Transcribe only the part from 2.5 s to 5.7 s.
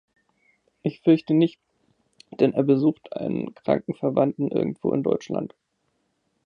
er besucht einen kranken Verwandten irgendwo in Deutschland.